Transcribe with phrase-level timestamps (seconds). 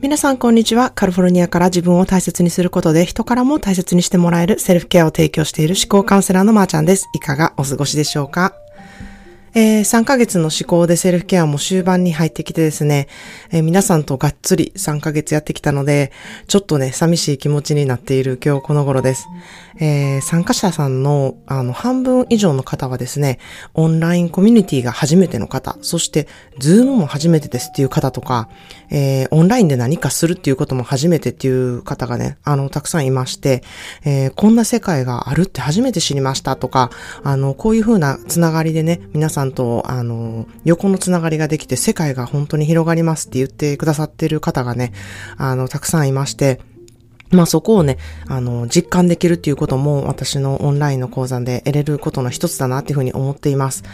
[0.00, 0.90] 皆さんこんにちは。
[0.90, 7.08] カリフォルニアから自分を大切にすることで人からも大切にしてもらえるセルフケアを提供している思考カウンセラーのまーちゃんです。
[7.14, 8.54] いかがお過ごしでしょうか？
[9.54, 13.08] えー、3ヶ月の思考でセルフケアも終盤に入ってきてですね、
[13.50, 16.12] えー、皆さんとがっつり3ヶ月やってきたので、
[16.46, 19.26] ちょっとね、寂しい気持ちになっている今日この頃です。
[19.80, 23.38] えー、参加者さんの、あの、半分以上の方はですね、
[23.74, 26.26] オンラインコミュニティが初めての方、そして、
[26.58, 28.48] Zoom も初めてですっていう方とか、
[28.90, 33.62] えー、オンラインで何かするっていうことも初めてっていう方がね、あの、たくさんいまして、
[34.04, 36.90] えー、こんな世界があるって初めて知りましたとか、
[37.22, 44.92] あの、こういう風なつながりでね、皆さんさんと、あの、横のつながりができて世界が本当に広がりますって言ってくださってる方がね、
[45.36, 46.60] あの、たくさんいまして、
[47.30, 53.84] まあそこをね、あの、実感できるっていうことも私のオンラインの講座で得れることの一つだなっていうふうに思っています。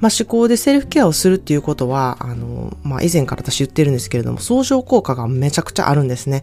[0.00, 6.42] まあ思考でセルフケアをするっていうことは、あの、まあ以前から私言ってるんですけれども、相乗効果がめちゃくちゃあるんですね。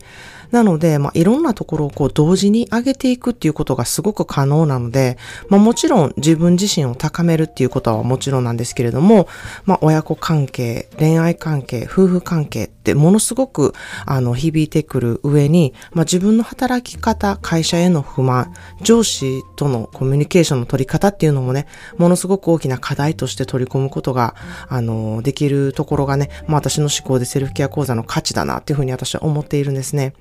[0.52, 5.18] なので、まあ、いろんなところをこう同時に上げていくっていうことがすごく可能なので、
[5.50, 9.28] まあ、もちろん自分自身を高めるっていうことはもちろんなんですけれども、
[9.66, 13.74] まあ、親子関係、恋愛関係、夫婦関係ってものすごく、
[14.06, 21.66] あの、響いてくる上に、まあ、自分の働き方、会社への不満、上司とのコミュニケーションの取り方っていうのもね、
[21.98, 24.36] ものすごく大きな課題として取り込むことが、
[24.70, 30.14] あの、できるところがね、まあ、私の思考でセルフケア講座の価値だなっていうふうに私は思っているんですね。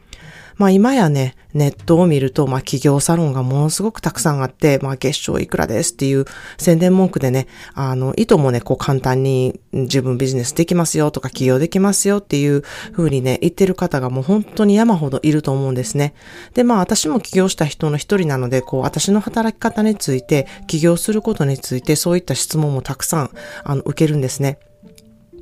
[0.57, 6.25] まあ今やね、ネットを見ると、まあ企業サロンがものすごくたくさんあって、まあ月賞いくらですっていう
[6.59, 16.15] 宣伝文句でね、あの、意図もね、こう簡単に自分ビジネスできますよとか起業できますよっていう風にね、言ってる方がもう本当に山ほどいると思うんですね。
[16.55, 23.31] で、まあ私も起業した人の一人なので、こう私の働き方について、起業することについてそういった質問もたくさん、
[23.65, 24.59] あの、受けるんですね。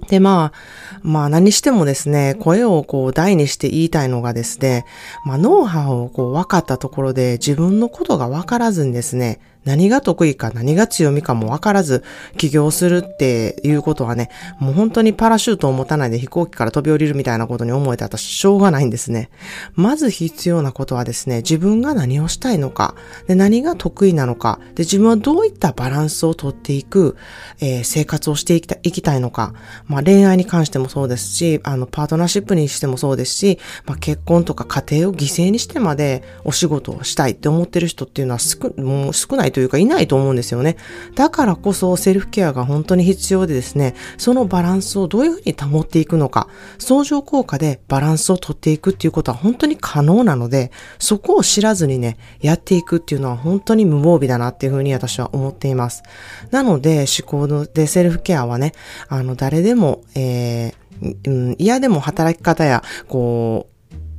[0.09, 4.85] で、まあ、まあ何してもですね、声をこう大にして言いたいのがですね、
[5.25, 12.03] まあノウハウをこう分かったところで自分のことが分からずにですね、何が得意か何が強みかも分からず
[12.37, 19.31] 起業するっていうことはね、もう本当にパラシュートを持たないで飛行機から飛び降りるみたいなことに思えて私しょうがないんですね。
[19.75, 22.95] まず必要なことはですね、自分が何をしたいのか、
[23.27, 27.17] で何が得意なのか、で自分はどういったバランスをとっていく、
[27.61, 29.55] えー、生活をしていきたいきたいのか、
[29.87, 40.77] まあ恋愛に関してもそうですし、あのパートナーシップにしてもそうですし、まあ結婚とか家庭を犠牲にしてまでお仕事をしたいって思ってる人っていうのは少もう少ないというかいないと思うんですよね。
[41.15, 46.49] だからこそセルフケアが本当に必要でですね、そのバランスをどういうふうに保っていくのか、
[46.79, 56.03] 相乗効果でバランスをとっていくっていうことは本当に可能なので、そこを知らずにね、やっていくっていうのは本当に無防備だなっていうふうに私は思っています。
[56.51, 58.73] なので、思考のでセルフケアはね、
[59.09, 60.83] あの、誰でも、えー
[61.27, 63.72] うん、嫌でも働き方や、こう、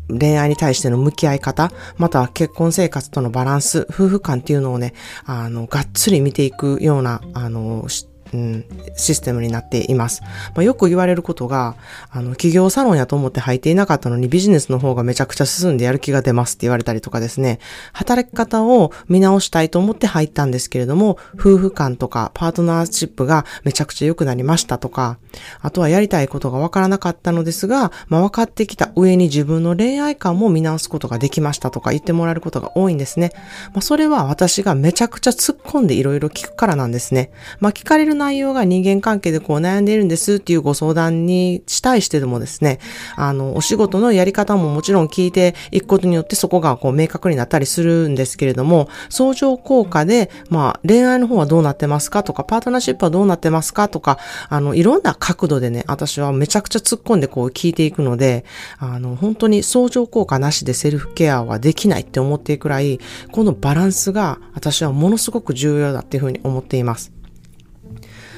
[0.10, 4.94] 恋愛に対しての向き合い方、または結婚生活とのバランス、夫婦間っていうのをね、
[5.26, 7.88] あの、がっつり見ていくような、あの、
[8.34, 10.22] うん、システムになっています。
[10.22, 11.76] まあ、よく言われることが、
[12.12, 17.60] あの、企業サロンやと思って入っていなかったのにビジネスの方がめちゃくちゃ進んでやる気が出ますって言われたりとかですね、
[17.94, 25.18] 働き方を見直したいと思って入ったんですけれども、夫婦間とかパートナーシップがめちゃくちゃ良くなりましたとか、
[25.62, 33.32] あとはやりたいことがわからなかったのですが、まあ、分かってきた上に自分の恋愛観も見直すことができましたとか言ってもらえることが多いんですね。
[33.74, 37.32] まあ、それは私がめちゃくちゃ突っ込んでいろいろ聞くからなんですね。
[37.60, 42.80] まあ、聞かれる内容が人間関係でこう悩んでいるんですっていうご相談に対してでもですね、
[43.16, 54.18] あの、お仕事のやり方ももちろん聞いていくことによってそこがこう明確になったりするんですけれども、相乗効果で、まあ、恋愛の方はどうなってますかとか、パートナーシップはどうなってますかとか、
[54.50, 58.46] あの、いろんな角度でね、私はめちゃくちゃ突っ込んでこう聞いていくので、
[58.80, 63.00] あの、本当に相乗効果なしでセルフケアはできないって思っていくくらい、
[63.32, 67.12] このバランスが私はものすごく重要だっていうふうに思っています。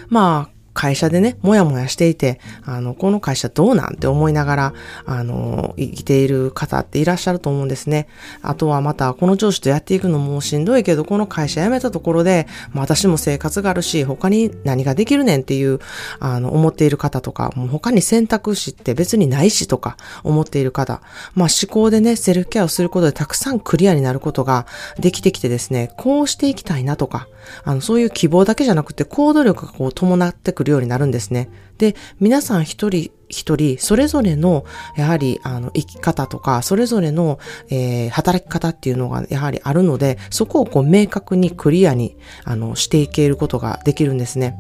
[0.10, 4.74] まあ、会社でね、もやもやしていて、あの、この会社どうなんて思いながら、
[5.06, 8.08] あの、生きている方っていらっしゃると思うんですね。
[8.42, 15.80] あとはまた、この上司とやっていくのもしんどいけど、この会社辞めたところで、まあ、私も生活があるし、他に何ができるねんっていう、
[16.20, 19.96] あの、思っている方とか、もう他に選択肢って別にないしとか
[20.26, 21.02] 思っている方、
[21.36, 24.66] まあ、思考でね、セルフケアをすることでたくさんクリアになることが
[25.00, 27.30] できてきてですね、こうしていきたいなとか、
[27.64, 31.50] あの、そういう希望だけじゃなくて行動力がこう伴ってくるるようになるんですね。
[31.78, 34.66] で、皆さん一人一人、それぞれの、
[34.96, 37.40] やはり、あの、生き方とか、それぞれの、
[37.70, 44.58] えー、働き方っていうのが、やはりあるので、そこをこう、明確にクリアに、あの、していけることができるんですね。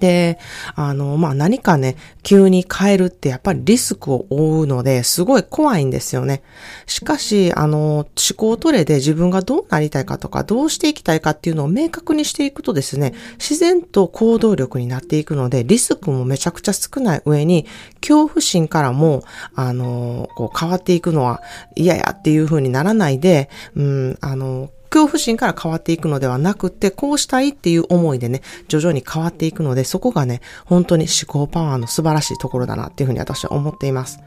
[0.00, 0.38] で、
[0.74, 6.42] あの、まあ、何かね、急に変えるってやっぱりリスクを負うので、すごい怖いんですよね。
[6.86, 17.66] しかし、あの、思考トレで自分がどうなりたいかとか、どうしていきたいかっていうのを明確にしていくとですね、自然と行動力になっていくので、リスクもめちゃくちゃ少ない上に、
[18.00, 19.22] 恐怖心からも、
[19.54, 21.42] あの、こう変わっていくのは
[21.76, 34.18] 嫌やっていう風にならないで、うん、あの、恐怖心から変わっていくのではなくて、こうしたいっていう思いでね、徐々に変わっていくので、そこがね、本当に思考パワーの素晴らしいところだなっていうふうに私は思っています。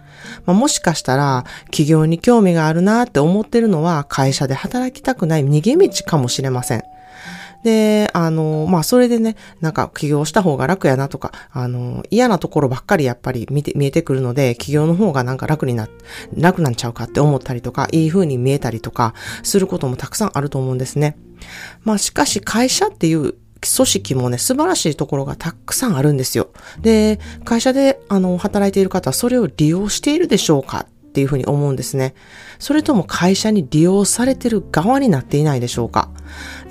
[0.45, 6.92] まあ、もしかしたら、企業に興味があるなって思ってるのは、会社で働きたくない逃げ道かもしれません。
[7.63, 15.87] で、あの、まあ、それでね、なんか起業した方が楽やなとか、あの、嫌なところばっかりやっぱり見て、見えてくるので、起業の方がなんか楽にな、
[16.35, 19.13] 楽なんちゃうかって思ったりとか、いい風に見えたりとか、
[19.43, 21.17] することもたくさんあると思うんですね。
[21.83, 26.49] まあ、しかし会社っていう組織もね、素晴らしいところがたくさんあるんですよ。
[26.81, 32.13] で、会社で、あの、働いている方はそれを利用しているでしょうかっていうふうに思うんですね。
[32.59, 36.09] それとも会社に利用されてる側になっていないでしょうか。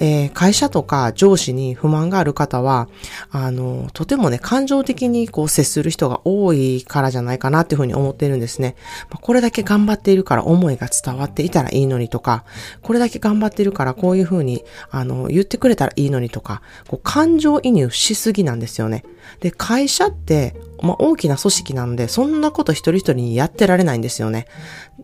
[0.00, 2.88] えー、会社とか上司に不満がある方は、
[3.31, 8.76] あの、とてもね、感情的にこう接する人が多いからじゃないかなっていうふうに思っているんですね。
[9.20, 12.44] これだけ頑張っているから思いが伝わっていたらいいのにとか、
[12.82, 19.05] これだけ頑張っているからこういうふうに、あの、言ってくれたらいいのにとか、こう感情移入しすぎなんですよね。
[19.41, 24.47] で、会社って、まあ、大きな組織なので、そんなこと一人一人にやってられないんですよね。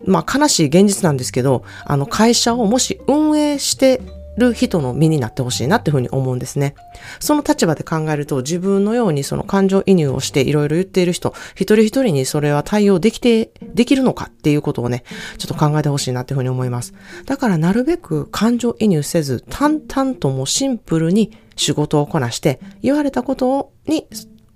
[0.04, 4.00] まあ、悲しい現実なんですけど、あの、会社をもし運営して
[4.38, 6.74] る人の身になってほしいなっていうふうに思うんですね。
[7.20, 15.04] その立場で考えると自分のようにその感情移入をしていろいろ言っている人、一人一人にそれは対応できて、できるのかっていうことをね、
[15.38, 16.94] ちょっと考えてほしいなっていうふうに思います。
[17.26, 24.06] だからなるべく感情移入せず、淡々ともシンプルに仕事をこなして、言われたことに、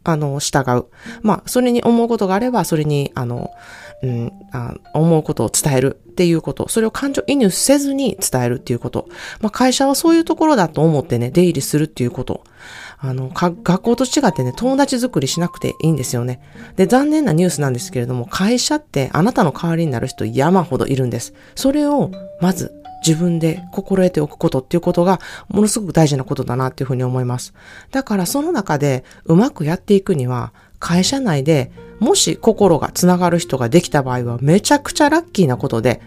[0.05, 0.87] あの、従う。
[1.23, 3.51] まあ、それに思うことがあれば、それに、あの、
[4.03, 9.09] うん、あ思うことを伝えるっていうこと、それを感情移入せずに伝えるっていうこと。
[9.41, 12.43] まあ、会社はそういうところだと思ってね、出入りするっていうこと。
[12.99, 16.41] あの、か学校と違ってね、友達作りしなくていいんですよね。
[16.77, 21.33] で、残念なニュースなんですけれども、会社ってあなたの代わりになる人山ほどいるんです。
[21.55, 22.11] それを、
[22.41, 22.73] まず、
[23.07, 27.55] 自分で心得ておくことっていうことがものすごく大事なことだなっていうふうに思います。
[27.91, 31.71] だからその中でうまくやっていくには会社内で
[32.01, 36.01] もし心がつながる人ができた場合はめちゃくちゃラッキーなことで、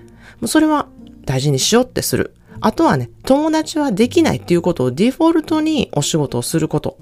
[0.45, 0.87] それは
[1.25, 2.33] 大事にしようってする。
[2.61, 6.97] あとはね、友達はできないっていうことをデフォルトにお仕事をすること。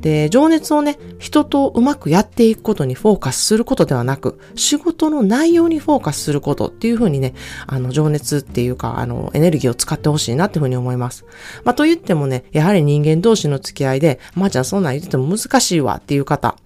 [0.00, 7.34] で、情熱をね、人とうまくやっていくことにフォーカスすることではなく、仕事の内容にフォーカスすることっていうふうにね、
[7.66, 11.24] あの、情熱っていうか、あの、エネルギーを使ってほしいなっていうふうに思います。
[11.64, 16.56] まあ、と言ってもね、やはり人間同士の付き合いで、まあじゃあそんなん言ってても難しいわっていう方、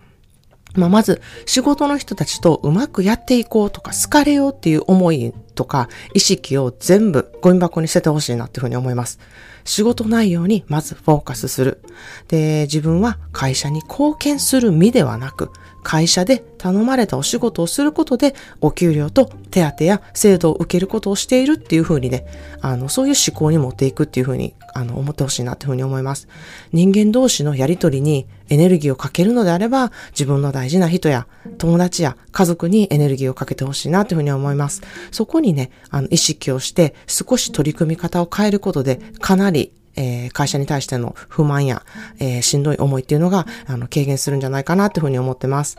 [0.75, 9.19] まあ、まず、仕事の人たちとうまくやっていこうとか、好かれようっていう思いとか、意識を全部ゴミ箱に捨ててほしいなっていうふうに思います。
[9.65, 11.83] 仕事内容にまずフォーカスする。
[12.29, 15.51] で、自分は会社に貢献する身ではなく、
[15.82, 22.27] 会社で頼まれたお仕事をすることで、お給料と手当や制度を受けることをしているっていうふうにね、
[22.61, 26.29] あの、そういう思考に持っていくっていうふうに、あの、思ってほしいなっていうふうに思います。
[26.73, 31.27] 人間同士のやりとりにエネルギーをかけるのであれば、自分の大事な人や
[31.58, 34.82] 友達や家族にエネルギーをかけてほしいなというふうに思います。
[35.10, 41.82] そこにね、あの、意識をして少し取り組み方を変えることで、かなりえー、会社に対しての不満や、
[42.19, 45.77] えー、しんどい思いっていうのが、あの、軽減するんじゃないかなというふうに思ってます。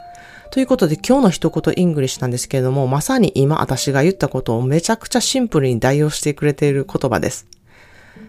[0.51, 7.47] ということで今日の一言 English なんですけれども、まさに今私が言ったことをめちゃくちゃシンプルに代弁してくれている言葉です。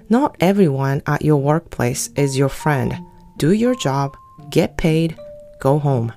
[0.08, 2.94] Not everyone at your workplace is your friend.
[3.38, 4.12] Do your job,
[4.50, 5.16] get paid,
[5.60, 6.12] go home.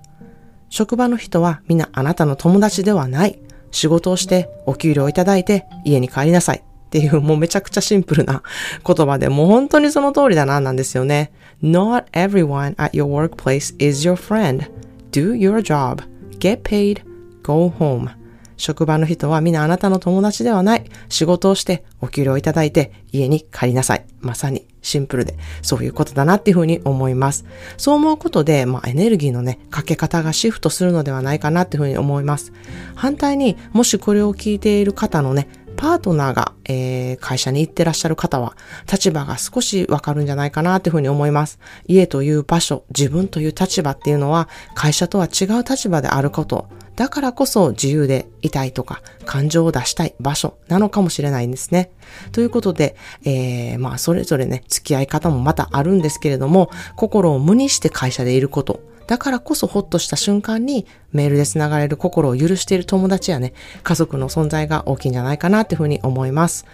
[0.69, 3.39] 職場の人はみんなあなたの友達ではない。
[3.71, 6.64] 仕事をしてお給料をいただいて家に帰りなさい。
[6.95, 8.41] っていうもうめちゃくちゃシンプルな
[8.85, 11.33] 言葉でもう本当にその通りだななんですよね。
[11.61, 14.71] Not everyone at your workplace is your friend.
[15.11, 16.03] Do your job.
[16.39, 17.03] Get paid.
[17.43, 18.09] Go home.
[18.55, 20.85] 職場の人は皆あなたの友達ではない。
[21.09, 24.05] 仕事をしてお給料いただいて家に帰りなさい。
[24.21, 27.43] まさにシンプルでそういうことだなっていうふうに思います。
[27.75, 32.53] そう思うことで、まあエネルギーのね、かけ方がシフトするのではないかなっていうふうに思います。
[32.95, 38.55] 反対にもしこれを聞いている方のね、パートナーが、えー、会社に行ってらっしゃる方は、
[38.91, 41.59] 立場が少しわかるんじゃないかなというふうに思います。
[41.87, 46.67] 家という場所、自分という立場っていうのは、会社とは違う立場であること。
[46.95, 51.91] だからこそ自由でいたいとか、感情を出したい場所なのかもしれないんですね。
[52.31, 66.65] ということで、えー、まあ、それぞれね、付き合い方もまたあるんですけれども、心を無にして会社でいること、だからこそほっとした瞬間にメールで繋がれる心を許している友達やね、家族の存在が大きいんじゃないかなっていうふうに思います。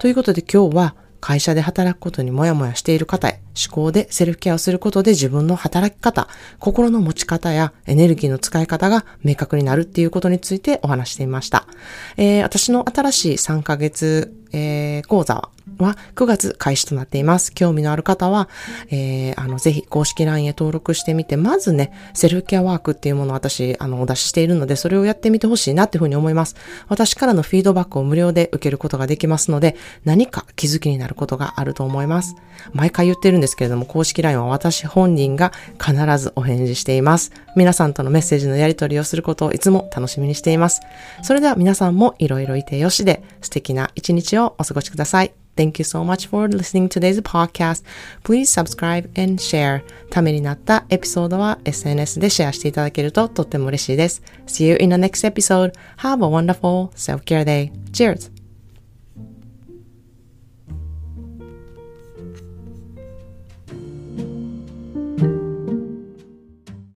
[0.00, 6.28] ということで今日は会社で働くことにもやもやしている方へ、思考でセルフケアをすることで自分の働き方、
[6.58, 11.66] 心の持ち方やエネルギーの使い方が明確になるっていうことについてお話していました。
[12.16, 17.52] えー、私の新しい3ヶ月、えー、講座はは9月開始となっています。
[17.52, 18.48] 興味のある方は、
[18.90, 26.56] えー、あの、ぜひ公式 LINE へ登録してみて、まずね、セルフケアワークっていうものを私、あの、お出ししているので、それをやってみてほしいなっていうふうに思います。
[26.88, 32.34] 私からのフィードバックを無料で受けることができますので、何か気づきになることがあると思います。
[32.72, 37.32] 毎回言ってるんですけれども、公式 LINE は私本人が必ずお返事しています。
[37.56, 40.80] 皆さんとのメッセージのやり取りをすることをいつも楽しみにしています。
[41.22, 45.32] それでは皆さんもいろいろいてよしで素敵な一日をお過ごしください。
[45.59, 47.83] Thank you so much for listening to today's podcast.
[48.23, 49.83] Please subscribe and share.
[50.09, 54.21] ためになったエピソードは SNS でシェアしていただけるととっても嬉しいです。
[54.47, 55.73] See you in the next episode.
[55.99, 57.71] Have a wonderful self-care day.
[57.93, 58.38] Cheers!